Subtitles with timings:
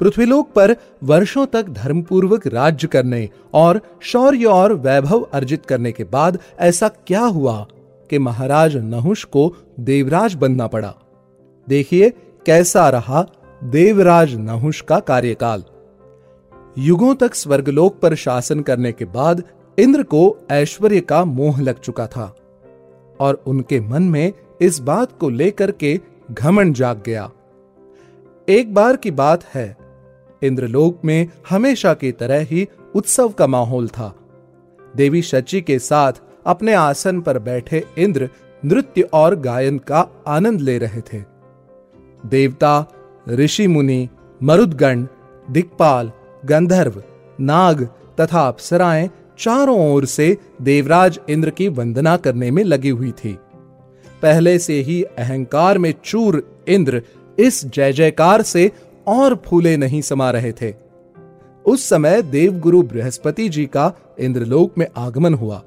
[0.00, 6.38] पृथ्वीलोक पर वर्षों तक धर्मपूर्वक राज्य करने और शौर्य और वैभव अर्जित करने के बाद
[6.58, 7.66] ऐसा क्या हुआ
[8.10, 10.94] कि महाराज नहुष को देवराज बनना पड़ा।
[11.68, 12.10] देखिए
[12.46, 13.26] कैसा रहा
[13.64, 15.64] देवराज नहुष का कार्यकाल।
[16.78, 19.42] युगों तक स्वर्गलोक पर शासन करने के बाद
[19.78, 22.34] इंद्र को ऐश्वर्य का मोह लग चुका था
[23.20, 26.00] और उनके मन में इस बात को लेकर के
[26.30, 27.30] घमंड जाग गया।
[28.48, 29.76] एक बार की बात है
[30.42, 34.16] इंद्रलोक में हमेशा की तरह ही उत्सव का माहौल था।
[34.96, 36.12] देवी शची के साथ
[36.46, 38.28] अपने आसन पर बैठे इंद्र
[38.64, 41.24] नृत्य और गायन का आनंद ले रहे थे।
[42.26, 42.86] देवता,
[43.28, 44.08] ऋषि मुनि,
[44.42, 45.06] मरुदगण,
[45.50, 46.12] दिक्पाल,
[46.44, 47.02] गंधर्व,
[47.40, 47.88] नाग
[48.20, 53.38] तथा अप्सराएँ चारों ओर से देवराज इंद्र की वंदना करने में लगी हुई थी।
[54.22, 57.02] पहले से ही अहंकार में चूर इंद्र
[57.38, 58.72] इस जय जयकार से
[59.06, 60.74] और फूले नहीं समा रहे थे।
[61.66, 65.62] उस समय देवगुरु बृहस्पति जी का इंद्रलोक में आगमन हुआ।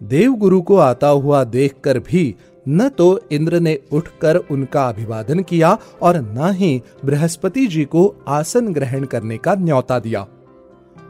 [0.00, 2.34] देवगुरु को आता हुआ देखकर भी
[2.68, 8.72] न तो इंद्र ने उठकर उनका अभिवादन किया और न ही बृहस्पति जी को आसन
[8.72, 10.26] ग्रहण करने का न्योता दिया।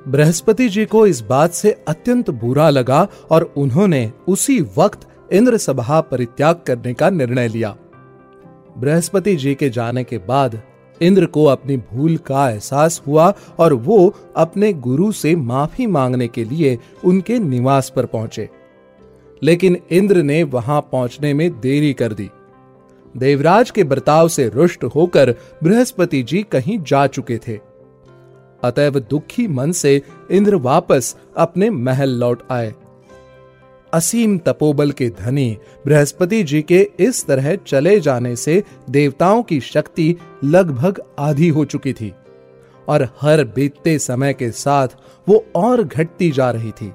[0.08, 6.00] बृहस्पति जी को इस बात से अत्यंत बुरा लगा और उन्होंने उसी वक्त इंद्र सभा
[6.00, 7.76] परित्याग करने का निर्णय लिया।
[8.78, 10.60] बृहस्पति जी के जाने के बाद
[11.04, 16.44] इंद्र को अपनी भूल का एहसास हुआ और वो अपने गुरु से माफ़ी मांगने के
[16.44, 18.48] लिए उनके निवास पर पहुँचे।
[19.42, 22.30] लेकिन इंद्र ने वहाँ पहुँचने में देरी कर दी।
[23.16, 27.58] देवराज के बर्ताव से रुष्ट होकर बृहस्पति जी कहीं जा चुके थे।
[28.64, 32.74] अतएव दुखी मन से इंद्र वापस अपने महल लौट आए।
[33.94, 35.56] असीम तपोबल के धनी
[35.86, 40.14] बृहस्पति जी के इस तरह चले जाने से देवताओं की शक्ति
[40.44, 42.12] लगभग आधी हो चुकी थी
[42.88, 44.88] और हर बीतते समय के साथ
[45.26, 46.92] वो और घटती जा रही थी।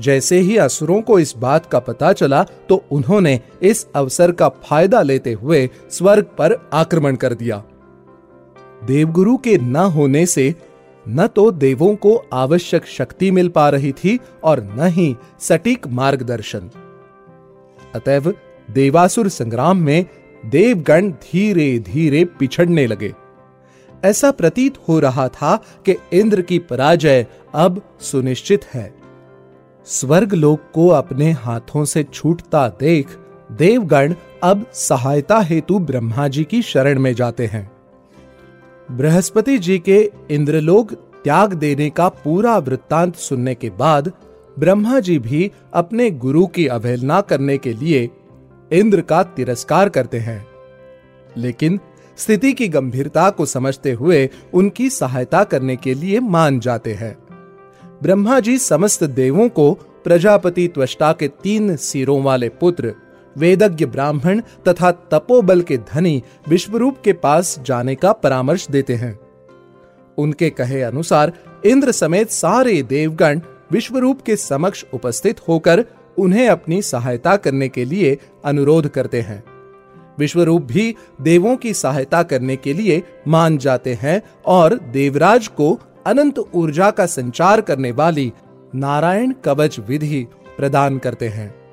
[0.00, 5.02] जैसे ही असुरों को इस बात का पता चला तो उन्होंने इस अवसर का फ़ायदा
[5.02, 7.62] लेते हुए स्वर्ग पर आक्रमण कर दिया।
[8.84, 10.54] देवगुरु के न होने से
[11.08, 16.70] न तो देवों को आवश्यक शक्ति मिल पा रही थी और न ही सटीक मार्गदर्शन।
[17.94, 18.34] अतएव
[18.70, 20.06] देवासुर संग्राम में
[20.46, 23.14] देवगण धीरे धीरे पिछड़ने लगे।
[24.04, 28.94] ऐसा प्रतीत हो रहा था कि इंद्र की पराजय अब सुनिश्चित है।
[29.84, 33.08] स्वर्ग लोक को अपने हाथों से छूटता देख
[33.52, 37.75] देवगण अब सहायता हेतु ब्रह्मा जी की शरण में जाते हैं।
[38.90, 40.92] बृहस्पति जी के इंद्रलोक
[41.24, 44.12] त्याग देने का पूरा वृत्तांत सुनने के बाद
[44.58, 48.10] ब्रह्मा जी भी अपने गुरु की अवहेलना करने के लिए
[48.72, 50.46] इंद्र का तिरस्कार करते हैं।
[51.36, 51.80] लेकिन
[52.16, 57.18] स्थिति की गंभीरता को समझते हुए उनकी सहायता करने के लिए मान जाते हैं।
[58.02, 59.72] ब्रह्मा जी समस्त देवों को
[60.04, 62.94] प्रजापति त्वष्टा के तीन सिरों वाले पुत्र
[63.36, 69.18] वेदज्ञ ब्राह्मण तथा तपोबल के धनी विश्वरूप के पास जाने का परामर्श देते हैं।
[70.18, 71.32] उनके कहे अनुसार
[71.66, 73.40] इंद्र समेत सारे देवगण
[73.72, 75.84] विश्वरूप के समक्ष उपस्थित होकर
[76.18, 79.44] उन्हें अपनी सहायता करने के लिए अनुरोध करते हैं।
[80.18, 86.38] विश्वरूप भी देवों की सहायता करने के लिए मान जाते हैं और देवराज को अनंत
[86.38, 88.32] ऊर्जा का संचार करने वाली
[88.74, 90.26] नारायण कवच विधि
[90.56, 91.65] प्रदान करते हैं।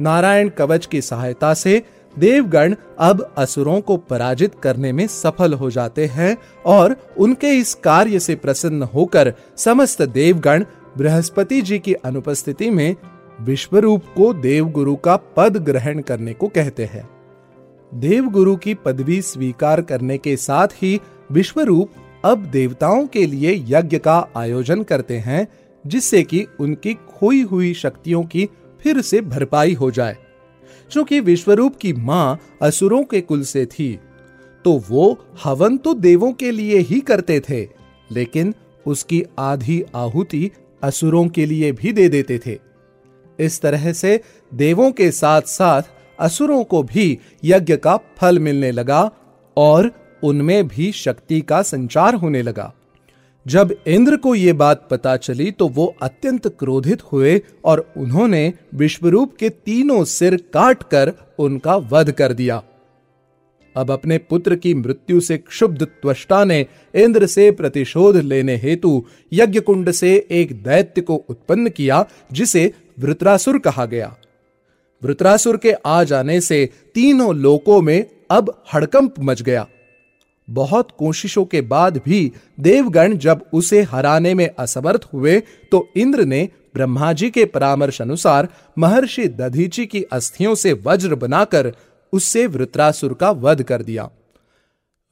[0.00, 1.82] नारायण कवच की सहायता से
[2.18, 6.36] देवगण अब असुरों को पराजित करने में सफल हो जाते हैं
[6.66, 10.64] और उनके इस कार्य से प्रसन्न होकर समस्त देवगण
[10.98, 12.96] बृहस्पति जी की अनुपस्थिति में
[13.40, 17.08] विश्वरूप को देवगुरु का पद ग्रहण करने को कहते हैं।
[17.94, 21.00] देवगुरु की पदवी स्वीकार करने के साथ ही
[21.32, 21.90] विश्वरूप
[22.24, 25.48] अब देवताओं के लिए यज्ञ का आयोजन करते हैं,
[25.86, 28.48] जिससे कि उनकी खोई हुई शक्तियों की
[28.86, 30.16] फिर से भरपाई हो जाए,
[30.90, 33.88] क्योंकि विश्वरूप की माँ असुरों के कुल से थी
[34.64, 35.06] तो वो
[35.44, 37.60] हवन तो देवों के लिए ही करते थे,
[38.10, 38.54] लेकिन
[38.86, 40.50] उसकी आधी आहुति
[40.82, 42.58] असुरों के लिए भी दे देते थे।
[43.38, 44.20] इस तरह से
[44.52, 45.82] देवों के साथ साथ
[46.18, 49.10] असुरों को भी यज्ञ का फल मिलने लगा
[49.56, 49.90] और
[50.22, 52.72] उनमें भी शक्ति का संचार होने लगा।
[53.46, 59.36] जब इंद्र को ये बात पता चली तो वो अत्यंत क्रोधित हुए और उन्होंने विश्वरूप
[59.36, 62.62] के तीनों सिर काटकर उनका वध कर दिया।
[63.76, 69.60] अब अपने पुत्र की मृत्यु से क्षुब्ध त्वष्टा ने इंद्र से प्रतिशोध लेने हेतु यज्ञ
[69.60, 74.16] कुंड से एक दैत्य को उत्पन्न किया, जिसे वृत्रासुर कहा गया।
[75.02, 79.66] वृत्रासुर के आ जाने से तीनों लोकों में अब हड़कंप मच गया।
[80.50, 86.48] बहुत कोशिशों के बाद भी देवगण जब उसे हराने में असमर्थ हुए तो इंद्र ने
[86.74, 88.48] ब्रह्मा जी के परामर्श अनुसार
[88.78, 91.72] महर्षि दधीची की अस्थियों से वज्र बनाकर
[92.12, 94.10] उससे वृत्रासुर का वध कर दिया।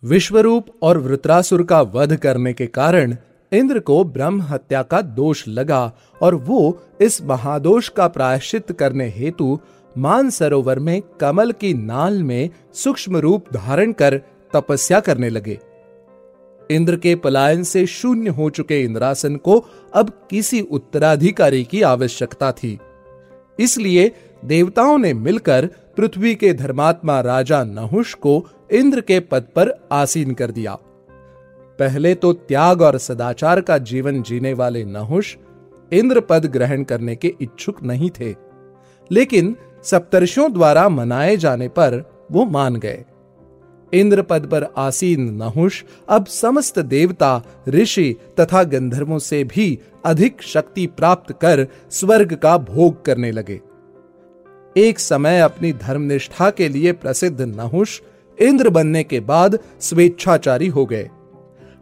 [0.02, 3.16] विश्वरूप और वृत्रासुर का वध करने के कारण
[3.52, 5.92] इंद्र को ब्रह्म हत्या का दोष लगा
[6.22, 9.58] और वो इस महादोष का प्रायश्चित करने हेतु
[9.98, 14.20] मानसरोवर में कमल की नाल में सूक्ष्म रूप धारण कर
[14.54, 15.58] तपस्या करने लगे।
[16.70, 19.58] इंद्र के पलायन से शून्य हो चुके इंद्रासन को
[19.94, 22.78] अब किसी उत्तराधिकारी की आवश्यकता थी।
[23.58, 24.10] इसलिए
[24.44, 25.66] देवताओं ने मिलकर
[25.96, 30.74] पृथ्वी के धर्मात्मा राजा नहुष को इंद्र के पद पर आसीन कर दिया।
[31.78, 35.34] पहले तो त्याग और सदाचार का जीवन जीने वाले नहुष
[35.92, 38.34] इंद्र पद ग्रहण करने के इच्छुक नहीं थे,
[39.10, 42.02] लेकिन सप्तर्षियों द्वारा मनाए जाने पर
[42.32, 43.04] वो मान गए।
[43.94, 50.86] इंद्र पद पर आसीन नहुष, अब समस्त देवता, ऋषि तथा गंधर्वों से भी अधिक शक्ति
[50.86, 53.60] प्राप्त कर स्वर्ग का भोग करने लगे।
[54.76, 58.00] एक समय अपनी धर्मनिष्ठा के लिए प्रसिद्ध नहुष
[58.40, 61.08] इंद्र बनने के बाद स्वेच्छाचारी हो गए।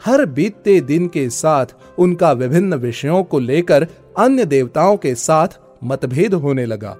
[0.04, 1.66] हर बीतते दिन के साथ
[1.98, 3.86] उनका विभिन्न विषयों को लेकर
[4.18, 5.48] अन्य देवताओं के साथ
[5.84, 6.96] मतभेद होने लगा।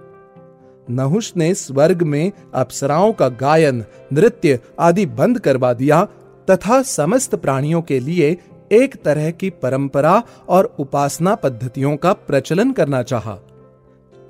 [0.90, 6.04] नहुष ने स्वर्ग में अप्सराओं का गायन, नृत्य आदि बंद करवा दिया,
[6.50, 8.36] तथा समस्त प्राणियों के लिए
[8.72, 13.38] एक तरह की परंपरा और उपासना पद्धतियों का प्रचलन करना चाहा।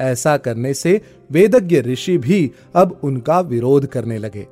[0.00, 1.00] ऐसा करने से
[1.30, 4.46] वेदज्ञ ऋषि भी अब उनका विरोध करने लगे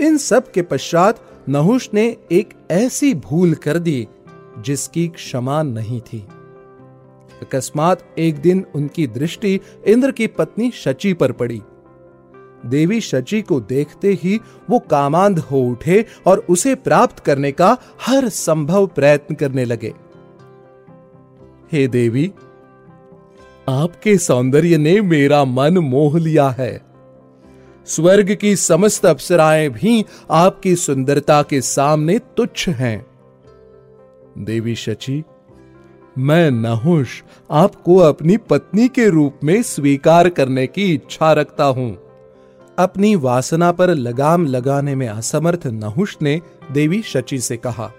[0.00, 4.08] इन सब के पश्चात नहुष ने एक ऐसी भूल कर दी,
[4.58, 6.24] जिसकी क्षमा नहीं थी
[7.42, 11.62] अकस्मात एक दिन उनकी दृष्टि इंद्र की पत्नी शची पर पड़ी।
[12.66, 14.40] देवी शची को देखते ही
[14.70, 19.94] वो कामांध हो उठे और उसे प्राप्त करने का हर संभव प्रयत्न करने लगे।
[21.72, 22.32] हे देवी,
[23.68, 26.82] आपके सौंदर्य ने मेरा मन मोह लिया है।
[27.86, 33.06] स्वर्ग की समस्त अप्सराएँ भी आपकी सुंदरता के सामने तुच्छ हैं।
[34.38, 35.24] देवी शची
[36.18, 37.08] मैं नहुष
[37.50, 41.98] आपको अपनी पत्नी के रूप में स्वीकार करने की इच्छा रखता हूँ।
[42.78, 46.40] अपनी वासना पर लगाम लगाने में असमर्थ नहुष ने
[46.72, 47.90] देवी शची से कहा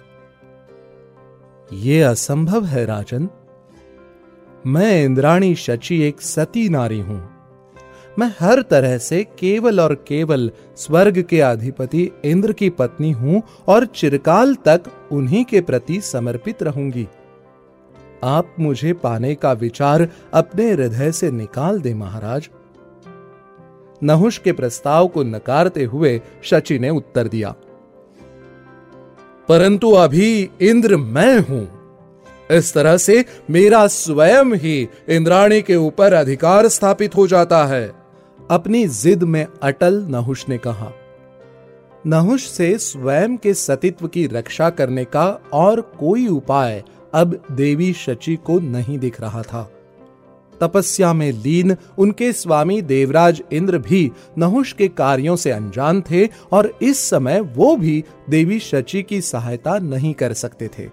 [1.73, 3.29] यह असंभव है राजन।
[4.67, 7.29] मैं इंद्राणी शची एक सती नारी हूँ।
[8.19, 13.85] मैं हर तरह से केवल और केवल स्वर्ग के अधिपति इंद्र की पत्नी हूँ और
[13.85, 14.81] चिरकाल तक
[15.11, 17.07] उन्हीं के प्रति समर्पित रहूँगी।
[18.23, 22.49] आप मुझे पाने का विचार अपने हृदय से निकाल दे, महाराज।
[24.01, 27.55] नहुष के प्रस्ताव को नकारते हुए शची ने उत्तर दिया,
[29.49, 31.67] परंतु अभी इंद्र मैं हूँ।
[32.49, 37.91] इस तरह से मेरा स्वयं ही इंद्राणी के ऊपर अधिकार स्थापित हो जाता है।
[38.39, 40.91] अपनी जिद में अटल नहुष ने कहा,
[42.05, 46.83] नहुष से स्वयं के सतित्व की रक्षा करने का और कोई उपाय
[47.13, 49.71] अब देवी शची को नहीं दिख रहा था।
[50.61, 56.73] तपस्या में लीन, उनके स्वामी देवराज इंद्र भी नहुष के कार्यों से अनजान थे और
[56.81, 60.89] इस समय वो भी देवी शची की सहायता नहीं कर सकते थे।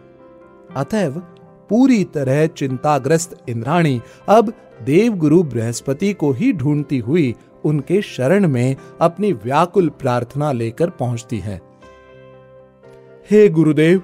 [0.76, 1.22] अतएव
[1.68, 9.32] पूरी तरह चिंताग्रस्त इंद्राणी अब देवगुरु बृहस्पति को ही ढूंढती हुई उनके शरण में अपनी
[9.32, 11.60] व्याकुल प्रार्थना लेकर पहुँचती है।
[13.30, 14.02] हे गुरुदेव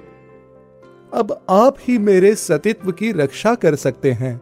[1.12, 4.40] अब आप ही मेरे सतित्व की रक्षा कर सकते हैं।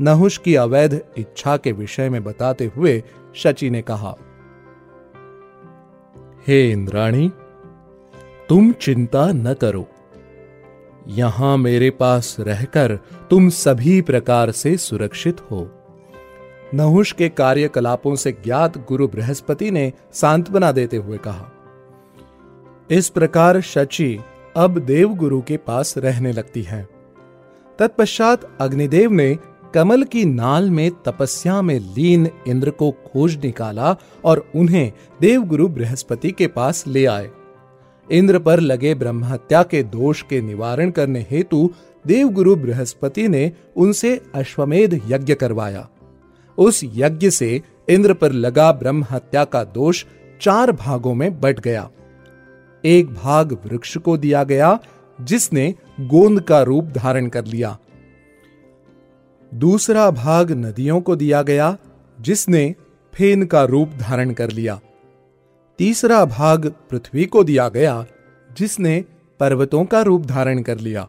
[0.00, 3.02] नहुष की अवैध इच्छा के विषय में बताते हुए
[3.34, 4.14] शची ने कहा,
[6.48, 7.32] हे इंद्राणी,
[8.48, 9.86] तुम चिंता न करो।
[11.08, 12.98] यहाँ मेरे पास रहकर
[13.30, 15.68] तुम सभी प्रकार से सुरक्षित हो।
[16.74, 21.50] नहुष के कार्यकलापों से ज्ञात गुरु बृहस्पति ने सांत्वना देते हुए कहा,
[22.90, 24.18] इस प्रकार शची
[24.56, 26.88] अब देवगुरु के पास रहने लगती है।
[27.78, 29.38] तत्पश्चात अग्निदेव ने
[29.74, 36.30] कमल की नाल में तपस्या में लीन इंद्र को खोज निकाला और उन्हें देवगुरु बृहस्पति
[36.30, 37.30] के पास ले आए।
[38.10, 41.70] इंद्र पर लगे ब्रह्महत्या के दोष के निवारण करने हेतु
[42.06, 45.88] देवगुरु बृहस्पति ने उनसे अश्वमेध यज्ञ करवाया।
[46.58, 50.04] उस यज्ञ से इंद्र पर लगा ब्रह्म हत्या का दोष
[50.40, 51.90] चार भागों में बट गया।
[52.84, 54.78] एक भाग वृक्ष को दिया गया,
[55.20, 57.78] जिसने गोंद का रूप धारण कर लिया।
[59.54, 61.76] दूसरा भाग नदियों को दिया गया,
[62.20, 62.74] जिसने
[63.14, 64.80] फेन का रूप धारण कर लिया।
[65.78, 68.06] तीसरा भाग पृथ्वी को दिया गया,
[68.58, 69.04] जिसने
[69.40, 71.08] पर्वतों का रूप धारण कर लिया।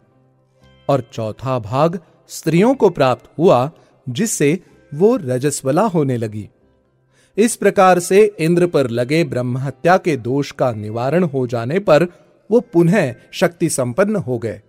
[0.90, 3.72] और चौथा भाग स्त्रियों को प्राप्त हुआ,
[4.10, 4.60] जिससे
[4.94, 6.50] वो रजस्वला होने लगी।
[7.38, 12.04] इस प्रकार से इंद्र पर लगे ब्रह्म हत्या के दोष का निवारण हो जाने पर
[12.52, 14.62] वो पुनः शक्ति संपन्न हो गए।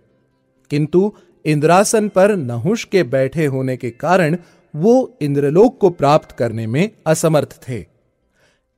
[0.69, 1.13] किंतु
[1.45, 4.37] इंद्रासन पर नहुष के बैठे होने के कारण
[4.75, 7.85] वो इंद्रलोक को प्राप्त करने में असमर्थ थे।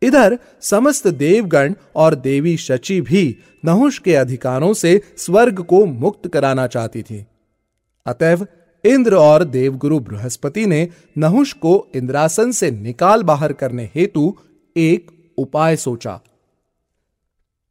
[0.01, 6.67] इधर समस्त देवगण और देवी शची भी नहुष के अधिकारों से स्वर्ग को मुक्त कराना
[6.67, 7.25] चाहती थी।
[8.05, 8.47] अतएव
[8.85, 14.37] इंद्र और देवगुरु बृहस्पति ने नहुष को इंद्रासन से निकाल बाहर करने हेतु
[14.77, 16.21] एक उपाय सोचा।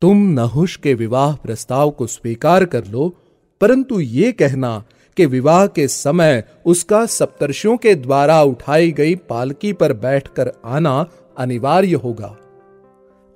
[0.02, 3.16] तुम नहुष के विवाह प्रस्ताव को स्वीकार कर लो,
[3.60, 4.84] परंतु ये कहना
[5.16, 11.06] कि विवाह के समय उसका सप्तर्षियों के द्वारा उठाई गई पालकी पर बैठकर आना
[11.38, 12.36] अनिवार्य होगा।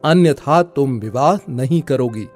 [0.04, 2.26] अन्यथा तुम विवाह नहीं करोगी।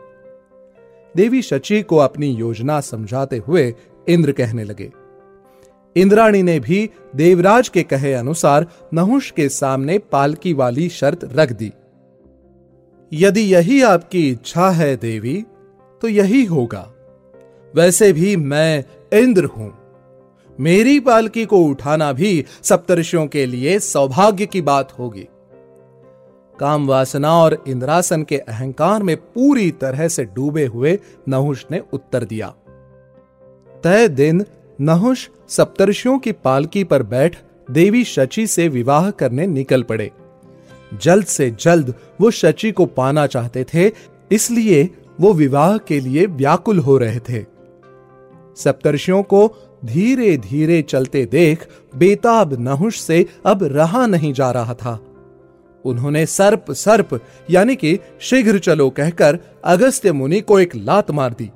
[1.16, 3.74] देवी शची को अपनी योजना समझाते हुए
[4.08, 4.92] इंद्र कहने लगे।
[6.00, 11.72] इंद्राणी ने भी देवराज के कहे अनुसार नहुष के सामने पालकी वाली शर्त रख दी।
[13.12, 15.44] यदि यही आपकी इच्छा है देवी
[16.02, 16.86] तो यही होगा।
[17.74, 19.72] वैसे भी मैं इंद्र हूँ।
[20.60, 25.26] मेरी पालकी को उठाना भी सप्तर्षियों के लिए सौभाग्य की बात होगी।
[26.58, 32.24] काम वासना और इंद्रासन के अहंकार में पूरी तरह से डूबे हुए नहुष ने उत्तर
[32.24, 32.54] दिया।
[33.84, 34.44] तय दिन
[34.80, 37.36] नहुष सप्तर्षियों की पालकी पर बैठ
[37.70, 40.10] देवी शची से विवाह करने निकल पड़े।
[41.02, 43.90] जल्द से जल्द वो शची को पाना चाहते थे,
[44.32, 44.88] इसलिए
[45.20, 47.44] वो विवाह के लिए व्याकुल हो रहे थे।
[48.56, 49.46] सप्तर्षियों को
[49.84, 51.66] धीरे धीरे चलते देख
[51.96, 54.98] बेताब नहुष से अब रहा नहीं जा रहा था।
[55.84, 57.20] उन्होंने सर्प सर्प
[57.50, 61.50] यानी कि शीघ्र चलो कहकर अगस्त्य मुनि को एक लात मार दी।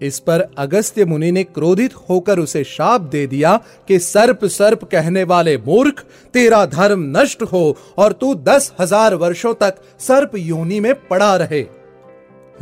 [0.00, 3.56] इस पर अगस्त्य मुनि ने क्रोधित होकर उसे शाप दे दिया
[3.88, 9.54] कि सर्प सर्प कहने वाले मूर्ख, तेरा धर्म नष्ट हो और तू दस हज़ार वर्षों
[9.54, 11.64] तक सर्प योनि में पड़ा रहे।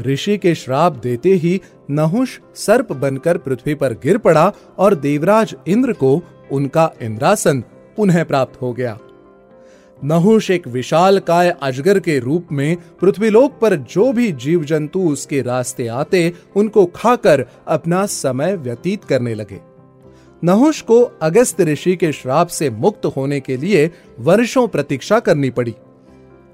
[0.00, 1.60] ऋषि के श्राप देते ही
[1.90, 6.20] नहुष सर्प बनकर पृथ्वी पर गिर पड़ा और देवराज इंद्र को
[6.52, 7.62] उनका इंद्रासन
[7.96, 8.98] पुनः प्राप्त हो गया।
[10.04, 15.42] नहुष एक विशाल काय अजगर के रूप में पृथ्वीलोक पर जो भी जीव जंतु उसके
[15.42, 19.60] रास्ते आते, उनको खाकर अपना समय व्यतीत करने लगे।
[20.44, 25.74] नहुष को अगस्त ऋषि के श्राप से मुक्त होने के लिए वर्षों प्रतीक्षा करनी पड़ी।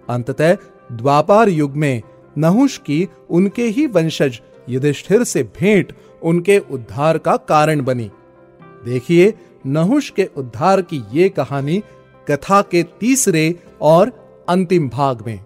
[0.09, 0.57] अंततः
[0.93, 2.03] द्वापार युग में
[2.39, 5.93] नहुष की उनके ही वंशज युधिष्ठिर से भेंट
[6.23, 8.11] उनके उद्धार का कारण बनी।
[8.85, 9.35] देखिए,
[9.67, 11.83] नहुष के उद्धार की ये कहानी
[12.31, 14.13] कथा के तीसरे और
[14.49, 15.45] अंतिम भाग में।